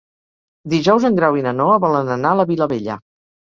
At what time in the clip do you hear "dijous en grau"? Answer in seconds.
0.73-1.37